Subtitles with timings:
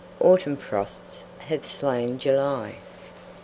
[0.19, 2.77] Autumn frosts have slain July.